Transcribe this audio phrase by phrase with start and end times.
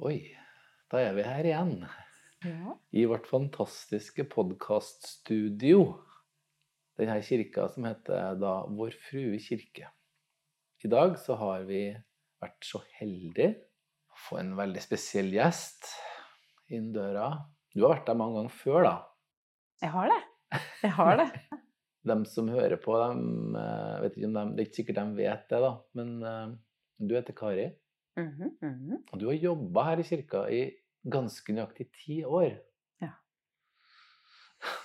[0.00, 0.30] Oi,
[0.88, 1.72] da er vi her igjen.
[2.40, 2.74] Ja.
[2.96, 5.82] I vårt fantastiske podkaststudio.
[6.96, 9.90] Denne kirka som heter da Vår Frue kirke.
[10.80, 11.82] I dag så har vi
[12.40, 13.50] vært så heldige
[14.08, 15.90] å få en veldig spesiell gjest
[16.72, 17.28] inn døra.
[17.76, 18.96] Du har vært der mange ganger før, da.
[19.84, 20.18] Jeg har det.
[20.86, 21.28] Jeg har det.
[22.08, 25.20] De som hører på, dem, eh, vet ikke om de, det er ikke sikkert de
[25.20, 25.72] vet det, da.
[26.00, 26.58] Men eh,
[27.04, 27.68] du heter Kari,
[28.20, 29.04] Mhm.
[29.12, 30.60] og du har jobba her i kirka i
[31.08, 32.58] ganske nøyaktig ti år.
[33.00, 33.12] Ja.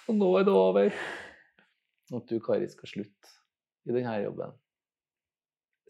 [0.08, 1.00] Og nå er det over.
[2.16, 3.34] At du, Kari, skal slutte
[3.86, 4.54] i denne jobben.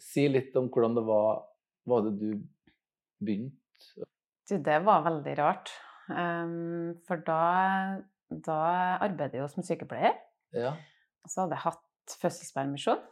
[0.02, 1.46] Si litt om hvordan det var
[1.86, 2.30] Var det du
[3.22, 4.06] begynte?
[4.50, 5.70] Du, det var veldig rart.
[6.10, 8.56] Um, for da, da
[9.06, 10.18] arbeidet jeg jo som sykepleier.
[10.54, 10.72] Ja.
[11.22, 13.04] Og så hadde jeg hatt fødselspermisjon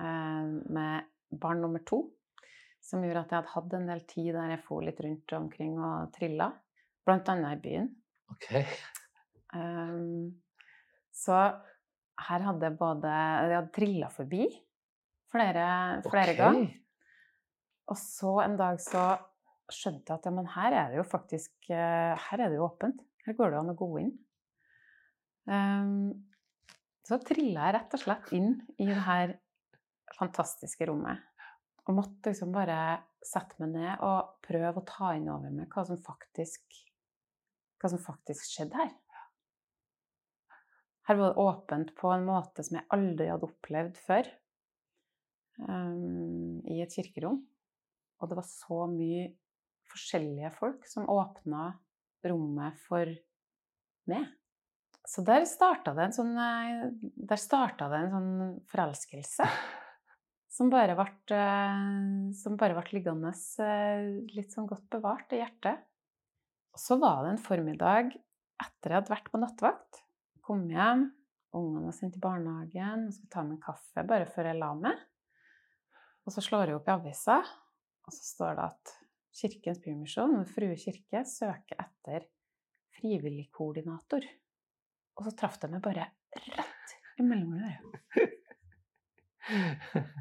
[0.00, 0.44] eh,
[0.76, 1.08] med
[1.40, 2.02] barn nummer to.
[2.86, 5.78] Som gjorde at jeg hadde hatt en del tid der jeg for litt rundt omkring
[5.82, 6.52] og trilla.
[7.06, 7.88] Blant annet i byen.
[8.34, 8.50] OK.
[9.54, 10.36] Um,
[11.14, 11.36] så
[12.26, 14.46] her hadde jeg både Jeg hadde trilla forbi
[15.32, 15.66] flere,
[16.06, 16.38] flere okay.
[16.38, 16.68] ganger.
[17.90, 19.04] Og så en dag så
[19.72, 22.68] skjønte jeg at ja, men her er det jo faktisk eh, Her er det jo
[22.68, 23.02] åpent.
[23.26, 24.12] Her går det an å gå inn.
[25.46, 26.26] Um,
[27.06, 29.36] så trilla jeg rett og slett inn i det her
[30.18, 31.22] fantastiske rommet.
[31.86, 35.84] Og måtte liksom bare sette meg ned og prøve å ta inn over meg hva
[35.86, 36.62] som faktisk,
[37.80, 38.94] hva som faktisk skjedde her.
[41.06, 44.30] Her var det åpent på en måte som jeg aldri hadde opplevd før
[45.62, 47.38] um, i et kirkerom.
[48.18, 49.28] Og det var så mye
[49.86, 51.68] forskjellige folk som åpna
[52.26, 53.12] rommet for
[54.10, 54.26] meg.
[55.06, 58.32] Så der starta det en sånn eh, det en sånn
[58.72, 59.46] forelskelse.
[60.56, 65.82] Som bare ble, eh, som bare ble liggende eh, litt sånn godt bevart i hjertet.
[66.72, 68.14] Og så var det en formiddag
[68.62, 70.00] etter jeg hadde vært på nattvakt.
[70.46, 71.10] Kom hjem,
[71.56, 75.02] ungene var sendt i barnehagen, skulle ta meg en kaffe bare før jeg la meg.
[76.24, 77.36] Og så slår jeg opp i avisa,
[78.06, 78.94] og så står det at
[79.36, 82.24] Kirkens Bymisjon og Frue kirke søker etter
[82.96, 84.24] frivillig koordinator.
[85.16, 86.08] Og så traff de meg bare
[86.48, 87.84] rett i mellomøret.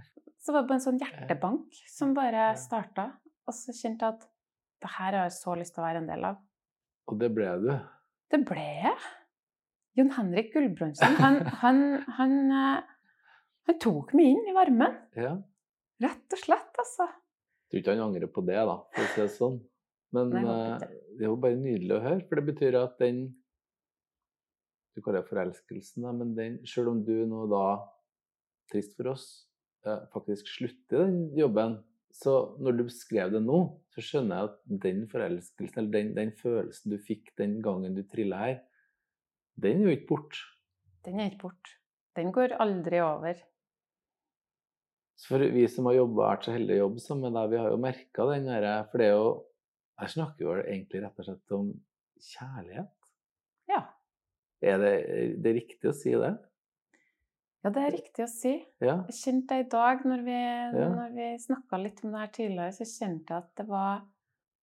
[0.45, 3.07] Så var det bare en sånn hjertebank som bare starta.
[3.49, 4.25] Og så kjente jeg at
[4.83, 6.41] det her har jeg så lyst til å være en del av.
[7.09, 7.71] Og det ble du.
[8.29, 9.07] Det ble jeg.
[9.97, 11.81] Jon Henrik Gulbrandsen, han, han,
[12.17, 13.15] han, eh,
[13.69, 14.99] han tok meg inn i varmen.
[15.17, 15.31] Ja.
[16.03, 17.07] Rett og slett, altså.
[17.09, 19.57] Jeg tror ikke han angrer på det, da, for å si det sånn.
[20.13, 20.85] Men Nei, eh,
[21.17, 23.25] det er jo bare nydelig å høre, for det betyr at den
[24.95, 27.65] Du kaller det forelskelsen, men den, selv om du nå da,
[28.71, 29.25] trist for oss,
[30.13, 31.79] faktisk slutter den jobben,
[32.15, 33.57] så når du beskrev det nå,
[33.91, 38.03] så skjønner jeg at den forelskelsen, eller den, den følelsen du fikk den gangen du
[38.07, 38.61] trilla her,
[39.59, 40.45] den er jo ikke borte.
[41.05, 41.75] Den er ikke borte.
[42.15, 43.41] Den går aldri over.
[45.15, 47.59] Så for vi som har jobba vært så heldige å jobbe sammen med deg, vi
[47.61, 49.27] har jo merka den derre For det er jo
[49.95, 51.69] Jeg snakker jo egentlig rett og slett om
[52.19, 52.91] kjærlighet.
[53.71, 53.79] Ja.
[54.59, 54.91] Er det,
[55.39, 56.33] det er riktig å si det?
[57.65, 58.51] Ja, det er riktig å si.
[58.83, 58.99] Ja.
[59.09, 60.41] Jeg kjente det i dag, når vi,
[60.77, 60.89] Ja.
[60.93, 64.03] når vi snakka litt om det her tidligere, så kjente jeg at det var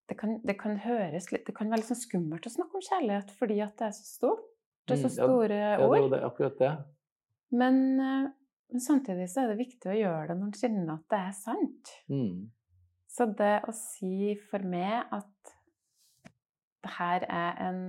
[0.08, 2.84] det kan, det kan høres litt Det kan være litt sånn skummelt å snakke om
[2.84, 4.46] kjærlighet fordi at det er så stort.
[4.86, 5.96] Det er så store ja, ord.
[5.96, 6.72] Ja, det er akkurat det.
[7.50, 8.30] Men, eh,
[8.70, 11.36] men samtidig så er det viktig å gjøre det når en kjenner at det er
[11.38, 11.92] sant.
[12.08, 12.50] Mm.
[13.10, 15.54] Så det å si for meg at
[16.82, 17.82] det her er en,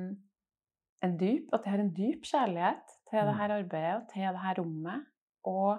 [1.02, 3.40] en dyp, at jeg har en dyp kjærlighet til det Mm.
[3.40, 5.06] her arbeidet og til det her rommet,
[5.46, 5.72] og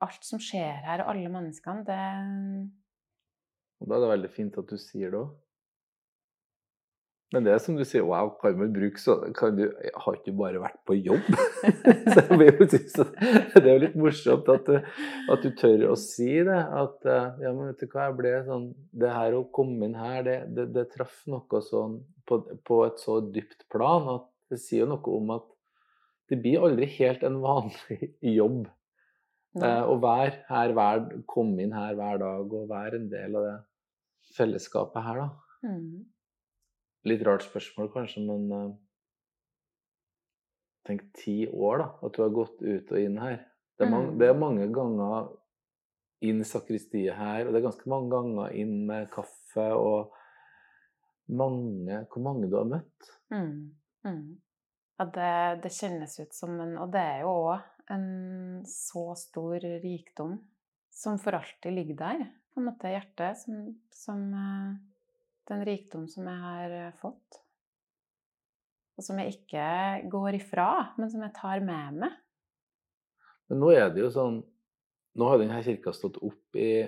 [0.00, 2.70] alt som skjer her, og alle menneskene, det
[3.80, 5.32] Og da er det veldig fint at du sier det òg.
[7.34, 9.64] Men det er som du sier, wow, kan man bruke så kan du,
[9.96, 11.24] Har ikke du bare vært på jobb?
[12.14, 14.76] så jeg blir jo Det er jo litt morsomt at du,
[15.32, 16.60] at du tør å si det.
[16.84, 19.98] At eh, ja, men vet du hva, jeg ble sånn Det her å komme inn
[19.98, 21.98] her, det, det, det traff noe sånn
[22.28, 25.46] på, på et så dypt plan at det sier jo noe om at
[26.30, 28.64] det blir aldri helt en vanlig jobb.
[29.54, 33.44] Eh, å være her hver, komme inn her hver dag og være en del av
[33.46, 33.56] det
[34.34, 35.68] fellesskapet her, da.
[35.68, 36.02] Mm.
[37.06, 38.72] Litt rart spørsmål kanskje, men eh,
[40.88, 41.88] tenk ti år, da.
[42.08, 43.38] At du har gått ut og inn her.
[43.78, 44.18] Det er, mange, Mm.
[44.20, 45.30] det er mange ganger
[46.24, 50.12] inn i sakristiet her, og det er ganske mange ganger inn med kaffe og
[51.28, 53.06] mange Hvor mange du har møtt?
[53.32, 53.72] Mm.
[54.04, 54.40] Mm.
[54.98, 58.08] Ja, det, det kjennes ut som en Og det er jo òg en
[58.68, 60.38] så stor rikdom
[60.94, 62.26] som for alltid ligger der.
[62.54, 64.76] på en måte hjertet som, som eh,
[65.50, 67.40] den rikdom som jeg har eh, fått.
[68.94, 69.66] Og som jeg ikke
[70.10, 72.14] går ifra, men som jeg tar med meg.
[73.50, 74.42] Men nå er det jo sånn
[75.14, 76.82] Nå har denne kirka stått opp i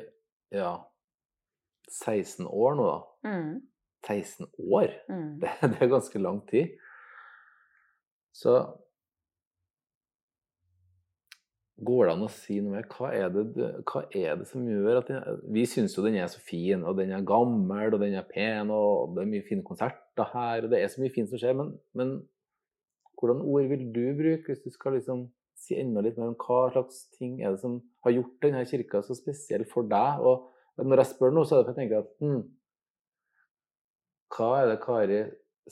[0.50, 0.70] ja,
[1.86, 3.28] 16 år nå, da.
[3.28, 3.52] Mm.
[4.02, 4.96] 16 år?
[5.06, 5.28] Mm.
[5.44, 6.72] Det, det er ganske lang tid.
[8.36, 8.58] Så
[11.86, 12.86] Går det an å si noe mer?
[12.88, 13.42] Hva er det,
[13.84, 16.96] hva er det som gjør at den, Vi syns jo den er så fin, og
[16.96, 20.72] den er gammel, og den er pen, og det er mye fine konserter her, og
[20.72, 22.14] det er så mye fint som skjer, men, men
[23.20, 26.66] hvordan ord vil du bruke hvis du skal liksom si enda litt mer om hva
[26.72, 30.24] slags ting er det som har gjort denne kirka så spesiell for deg?
[30.24, 32.40] Og når jeg spør nå, så er det for jeg tenker at hm,
[34.36, 35.20] hva er det Kari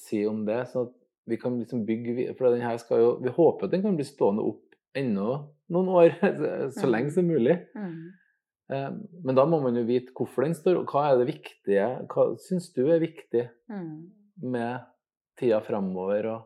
[0.04, 0.60] sier om det?
[0.68, 0.94] Sånn at
[1.26, 4.04] vi kan liksom bygge For den her skal jo Vi håper at den kan bli
[4.04, 5.30] stående opp ennå
[5.72, 6.10] noen år,
[6.76, 6.90] så Mm.
[6.92, 7.54] lenge som mulig.
[7.74, 8.12] Mm.
[8.70, 8.90] Eh,
[9.24, 12.26] Men da må man jo vite hvorfor den står, og hva er det viktige Hva
[12.38, 14.10] syns du er viktig Mm.
[14.42, 14.80] med
[15.40, 16.42] tida framover og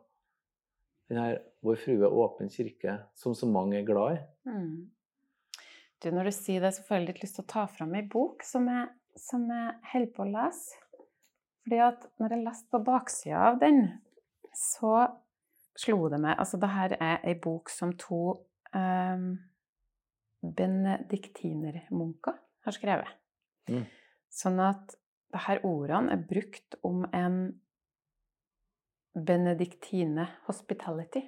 [1.10, 4.18] den her Vår Frue åpen kirke, som så mange er glad i?
[4.48, 4.88] Mm.
[6.00, 8.02] Du, når du sier det, så får jeg litt lyst til å ta fram ei
[8.06, 8.88] bok som jeg,
[9.18, 10.76] som jeg holder på å lese.
[11.64, 13.80] Fordi at når jeg leste på baksida av den,
[14.58, 15.06] så
[15.78, 18.22] slo det meg Altså, det her er ei bok som to
[18.74, 19.30] um,
[20.42, 23.14] benediktinermunker har skrevet.
[23.70, 23.86] Mm.
[24.32, 24.96] Sånn at
[25.32, 27.40] det her ordene er brukt om en
[29.18, 31.24] benediktine hospitality.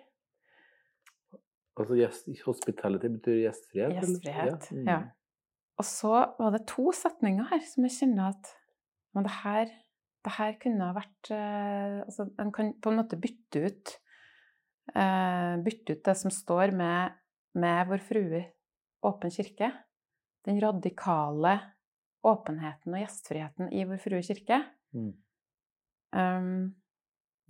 [1.80, 3.96] Altså gjest, hospitality betyr gjestfrihet?
[3.96, 4.88] Gjestfrihet, Gjestfrihet, mm.
[4.88, 5.00] ja.
[5.80, 8.50] Og så var det to setninger her som jeg kjenner at
[9.16, 9.70] men det her,
[10.24, 13.92] det her kunne ha vært eh, altså En kan på en måte bytte ut
[14.94, 17.14] uh, Bytte ut det som står med,
[17.56, 18.42] med Vår Frue
[19.06, 19.70] åpen kirke.
[20.44, 21.54] Den radikale
[22.26, 24.58] åpenheten og gjestfriheten i Vår Frue kirke.
[24.92, 25.14] Mm.
[26.12, 26.74] Um,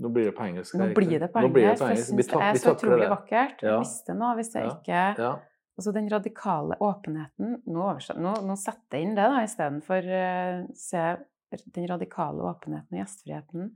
[0.00, 0.76] Nå blir det på engelsk.
[0.78, 3.10] nå blir det på engelsk, jeg syns det er så utrolig det.
[3.10, 3.64] vakkert.
[3.66, 3.78] Ja.
[3.82, 4.76] Visste nå hvis jeg Ja.
[4.76, 5.32] ikke Ja.
[5.80, 7.84] Altså den radikale åpenheten Nå,
[8.20, 11.04] nå, nå setter jeg inn det, da, istedenfor uh, se
[11.50, 13.70] den radikale åpenheten og gjestfriheten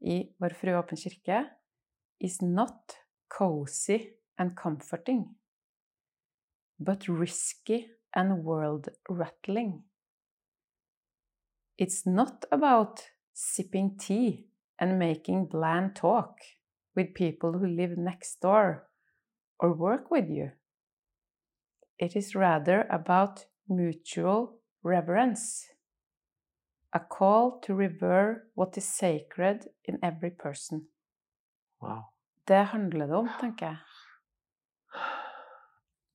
[0.00, 1.44] i Vår Frue Åpen kirke
[2.20, 2.96] is not
[3.28, 3.98] cozy
[4.38, 5.36] and comforting,
[6.78, 9.84] but risky and world-rattling.
[11.78, 13.02] It's not about
[13.34, 14.48] sipping tea
[14.78, 16.40] and making bland talk
[16.94, 18.88] with people who live next door
[19.58, 20.50] or work with you.
[21.98, 25.66] It is rather about mutual reverence,
[26.96, 30.86] a call to revere what is sacred in every person.
[31.82, 32.06] Wow.
[32.48, 33.76] Det handler det om, tenker jeg.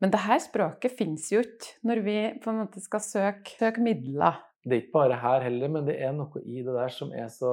[0.02, 3.84] Men det her språket fins jo ikke når vi på en måte skal søke, søke
[3.86, 4.40] midler.
[4.66, 7.30] Det er ikke bare her heller, men det er noe i det der som er
[7.34, 7.52] så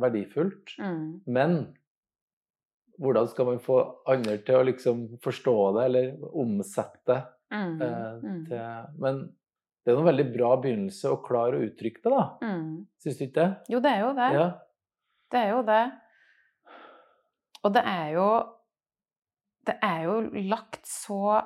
[0.00, 0.72] verdifullt.
[0.80, 1.20] Mm.
[1.26, 1.58] Men
[3.02, 3.78] hvordan skal man få
[4.08, 7.22] andre til å liksom forstå det, eller omsette
[7.52, 7.82] Mm.
[7.84, 8.44] eh, Mm.
[8.48, 9.18] til Men
[9.82, 12.24] det er en veldig bra begynnelse å klare å uttrykke det, da.
[12.46, 12.74] Mm.
[13.02, 13.48] Syns du ikke det?
[13.74, 14.28] Jo, det er jo det.
[14.36, 14.44] Ja.
[15.32, 15.82] Det er jo det.
[17.62, 18.28] Og det er jo
[19.62, 20.14] Det er jo
[20.50, 21.38] lagt så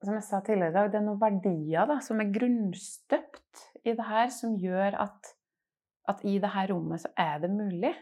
[0.00, 3.94] Som jeg sa tidligere i dag, det er noen verdier da, som er grunnstøpt i
[3.96, 5.30] det her, som gjør at,
[6.10, 7.92] at i det her rommet så er det mulig.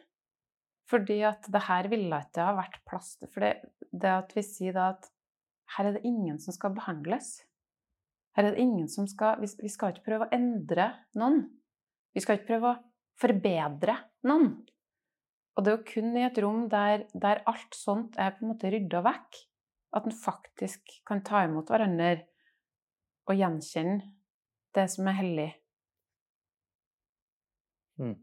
[0.90, 3.52] Fordi at det her ville ikke ha vært plass til For det,
[3.94, 5.08] det at vi sier da at
[5.76, 7.38] her er det ingen som skal behandles.
[8.34, 11.44] Her er det ingen som skal Vi, vi skal ikke prøve å endre noen.
[12.14, 12.80] Vi skal ikke prøve å
[13.20, 14.52] forbedre noen.
[15.54, 18.50] Og det er jo kun i et rom der, der alt sånt er på en
[18.50, 19.38] måte rydda vekk,
[19.94, 22.24] at en faktisk kan ta imot hverandre
[23.30, 24.02] og gjenkjenne
[24.74, 25.50] det som er hellig.
[28.02, 28.16] Mm.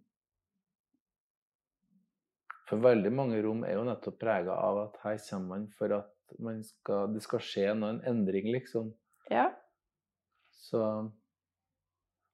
[2.68, 6.36] For veldig mange rom er jo nettopp prega av at her kommer man for at
[6.39, 8.94] man skal, det skal skje noen endring, liksom.
[9.32, 9.50] Ja.
[10.62, 10.82] Så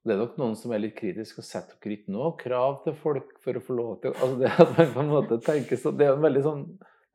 [0.07, 2.95] det er nok noen som er litt kritiske og setter dere ikke noe krav til
[2.99, 5.91] folk for å få lov til altså det at man på en måte tenker så,
[5.91, 6.63] Det er sånn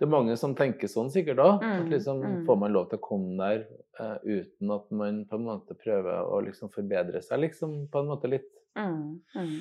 [0.00, 1.50] det er mange som tenker sånn sikkert da.
[1.62, 2.38] Mm, liksom, mm.
[2.48, 3.60] Får man lov til å komme der
[4.00, 8.10] uh, uten at man på en måte prøver å liksom forbedre seg, liksom, på en
[8.10, 8.48] måte litt?
[8.74, 9.52] Mm, mm.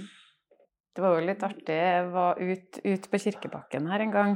[0.98, 1.78] Det var jo litt artig.
[1.78, 4.34] Jeg var ute ut på Kirkebakken her en gang.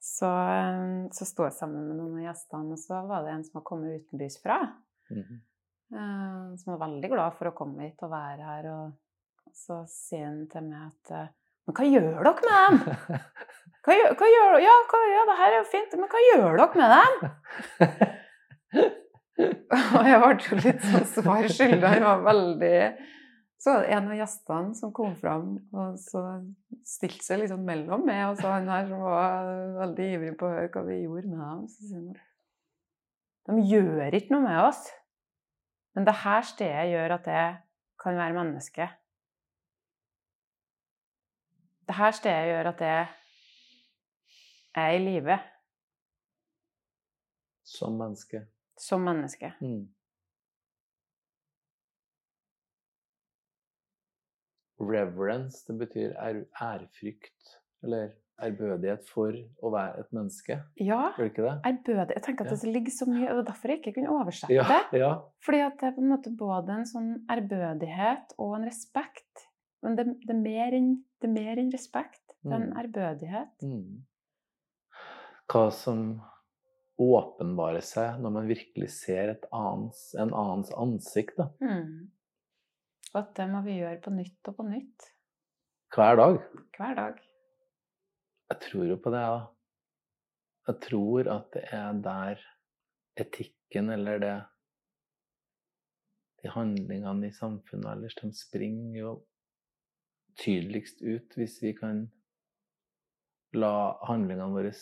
[0.00, 3.44] Så, eh, så sto jeg sammen med noen av gjestene, og så var det en
[3.44, 4.62] som var kommet utenbys fra.
[5.12, 5.42] Mm
[5.92, 8.68] Som var veldig glad for å komme hit og være her.
[8.72, 11.32] Og så sier han til meg at eh,
[11.68, 12.76] Men hva gjør dere med dem?
[13.84, 16.80] Hva hva gjør Ja, hva ja, det her er jo fint, men hva gjør dere
[16.80, 17.14] med dem?
[19.98, 21.88] Og jeg ble jo litt sånn svar skyldig.
[21.90, 22.74] Han var veldig
[23.60, 26.22] Så var det en av gjestene som kom fram og så
[26.86, 29.48] stilte seg liksom mellom meg og så han her som var
[29.80, 31.64] veldig ivrig på å høre hva vi gjorde med dem.
[31.70, 32.02] Så sier
[33.48, 34.84] han De gjør ikke noe med oss.
[35.94, 37.60] Men det her stedet gjør at jeg
[38.02, 38.88] kan være menneske.
[41.88, 43.06] Det her stedet gjør at jeg
[44.74, 45.38] er i live
[47.64, 48.46] Som menneske.
[48.78, 49.52] som menneske.
[49.60, 49.94] Mm.
[54.80, 57.46] Reverence, det betyr ære, ærefrykt.
[57.82, 58.10] Eller
[58.42, 59.30] ærbødighet for
[59.62, 60.56] å være et menneske.
[60.80, 62.16] Ja, det?
[62.16, 64.64] Jeg tenker at det ligger så mye Det var derfor jeg ikke kunne oversette Ja,
[64.68, 64.98] det.
[65.00, 65.10] ja.
[65.44, 69.46] Fordi at det er på en måte både en sånn ærbødighet og en respekt.
[69.84, 70.90] Men det, det, er, mer enn,
[71.22, 72.22] det er mer enn respekt.
[72.42, 72.78] Det er en Mm.
[72.82, 73.62] ærbødighet.
[73.62, 74.02] Mm.
[75.52, 76.00] Hva som
[77.00, 81.36] åpenbarer seg når man virkelig ser et annens, en annens ansikt.
[81.40, 81.48] Da.
[81.60, 82.10] Mm.
[83.14, 85.08] Og at det må vi gjøre på nytt og på nytt.
[85.94, 86.40] Hver dag.
[86.78, 87.20] Hver dag.
[88.52, 89.38] Jeg tror jo på det, da.
[90.68, 92.42] Jeg tror at det er der
[93.20, 94.34] etikken eller det
[96.44, 99.12] De handlingene i samfunnet ellers, de springer jo
[100.36, 102.02] tydeligst ut hvis vi kan
[103.56, 103.70] la
[104.04, 104.72] handlingene våre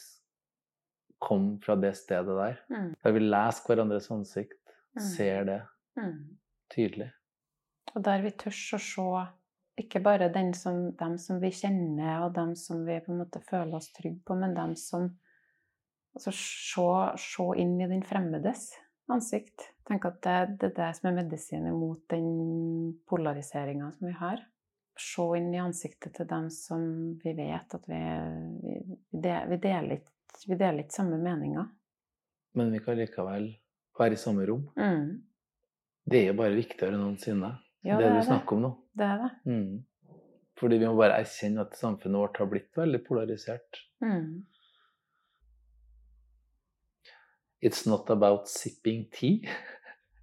[1.23, 2.57] komme fra det stedet der.
[2.73, 2.89] Mm.
[3.05, 4.59] Der vi leser hverandres ansikt,
[4.97, 5.01] Mm.
[5.01, 5.61] ser det
[5.97, 6.39] Mm.
[6.75, 7.13] tydelig.
[7.95, 9.27] Og der vi tør å se
[9.81, 13.41] ikke bare den som, dem som vi kjenner, og dem som vi på en måte
[13.47, 15.13] føler oss trygge på, men dem som
[16.13, 16.83] Altså se,
[17.17, 18.67] se inn i den fremmedes
[19.09, 19.71] ansikt.
[19.89, 22.27] Tenk at det, det er det som er medisinen mot den
[23.09, 24.43] polariseringa som vi har.
[25.01, 26.85] Se inn i ansiktet til dem som
[27.23, 28.03] vi vet at vi,
[29.17, 31.71] vi, vi deler ikke samme meninger.
[32.61, 33.49] Men vi kan likevel
[33.99, 34.67] være i samme rom.
[34.77, 35.23] Mm.
[36.05, 38.27] Det er jo bare viktigere enn noensinne, Ja, det, det du er det.
[38.29, 38.71] snakker om nå.
[38.99, 39.31] Det er det.
[39.51, 39.85] Mm.
[40.61, 43.81] Fordi vi må bare erkjenne at samfunnet vårt har blitt veldig polarisert.
[44.05, 44.45] Mm.
[47.63, 49.49] It's not about sipping tea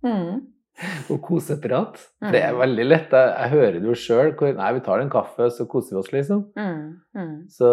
[0.03, 0.45] Mm.
[1.11, 1.97] og koseprat.
[2.23, 2.31] Mm.
[2.31, 2.59] Det er Mm.
[2.61, 3.11] veldig lett.
[3.11, 4.29] Jeg, jeg hører det jo sjøl.
[4.55, 6.45] Nei, vi tar en kaffe, så koser vi oss, liksom.
[6.55, 7.01] Mm.
[7.19, 7.33] Mm.
[7.51, 7.71] Så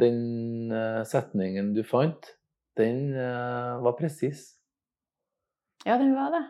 [0.00, 2.30] den uh, setningen du fant,
[2.80, 4.54] den uh, var presis.
[5.84, 6.40] Ja, den var det.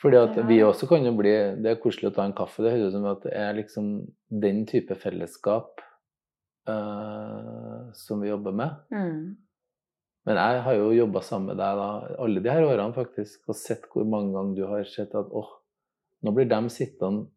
[0.00, 0.46] Fordi at Ja.
[0.48, 2.62] vi også kan jo bli Det er koselig å ta en kaffe.
[2.64, 3.86] Det høres ut som at det er liksom
[4.30, 5.80] den type fellesskap
[6.68, 8.70] uh, som vi jobber med.
[8.92, 9.36] Mm.
[10.26, 13.56] Men jeg har jo jobba sammen med deg da, alle de her årene faktisk, og
[13.56, 15.48] sett hvor mange ganger du har sett at åh,
[16.22, 17.28] nå blir de sittende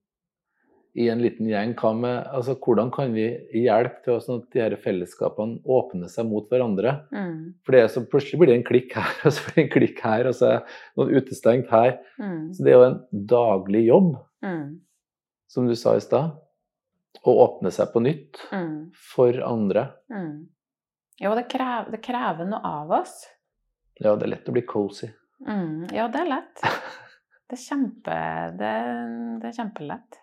[0.96, 1.72] i en liten gjeng.
[2.00, 3.24] Med, altså, hvordan kan vi
[3.64, 6.94] hjelpe til sånn at de her fellesskapene åpner seg mot hverandre?
[7.12, 7.54] Mm.
[7.66, 10.04] For det så plutselig blir det en klikk her, og så blir det en klikk
[10.06, 11.98] her, og så er noen utestengt her.
[12.22, 12.54] Mm.
[12.54, 13.02] Så det er jo en
[13.34, 14.82] daglig jobb, Mm.
[15.48, 16.34] som du sa i stad,
[17.24, 18.92] å åpne seg på nytt Mm.
[19.14, 19.86] for andre.
[20.12, 20.48] Mm.
[21.22, 23.14] Jo, det, krever, det krever noe av oss.
[24.02, 25.08] Ja, det er lett å bli cozy.
[25.48, 25.88] Mm.
[25.94, 26.62] Ja, det er lett.
[27.54, 28.14] Det er kjempe
[28.58, 28.70] Det,
[29.44, 30.16] det er kjempelett.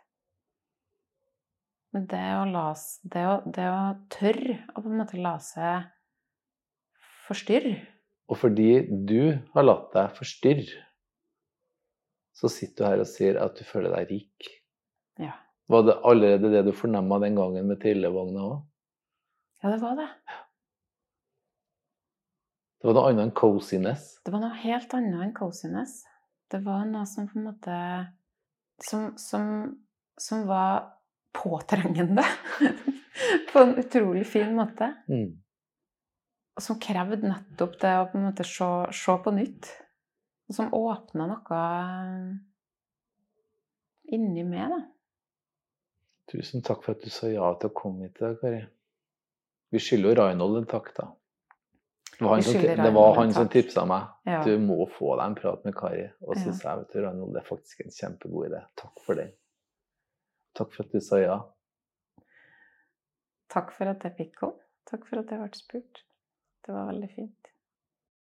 [1.94, 2.66] Men det å la
[3.12, 3.80] det å, det å
[4.12, 5.88] tørre å på en måte la seg
[7.26, 7.74] forstyrre
[8.30, 10.84] Og fordi du har latt deg forstyrre,
[12.30, 14.50] så sitter du her og sier at du føler deg rik.
[15.20, 15.34] Ja.
[15.70, 18.62] Var det allerede det du fornemma den gangen med trillevogna òg?
[19.60, 20.06] Ja, det var det.
[22.80, 24.06] Det var noe annet enn coziness.
[24.24, 25.98] Det var noe helt annet enn coziness.
[26.50, 27.76] Det var noe som på en måte
[28.80, 29.42] Som, som,
[30.16, 30.86] som var
[31.32, 32.24] påtrengende.
[33.52, 34.94] på en utrolig fin måte.
[35.08, 35.42] Mm.
[36.56, 39.70] Og som krevde nettopp det å på en måte se, se på nytt.
[40.50, 41.60] Og som åpna noe
[44.10, 44.80] inni meg, da.
[46.30, 48.60] Tusen takk for at du sa ja til å komme hit i dag, Kari.
[49.70, 51.06] Vi skylder jo Reinhold en takk, da.
[52.20, 54.10] Det var han, som, det var han som tipsa meg.
[54.28, 54.42] Ja.
[54.44, 56.02] Du må få deg en prat med Kari.
[56.26, 56.56] Og så Ja.
[56.58, 58.60] sa jeg du, Reinhold, det er faktisk en kjempegod idé.
[58.76, 59.30] Takk for den.
[60.60, 61.36] Takk for at du sa ja.
[63.48, 64.60] Takk for at jeg fikk komme.
[64.90, 66.02] Takk for at jeg ble spurt.
[66.60, 67.39] Det var veldig fint.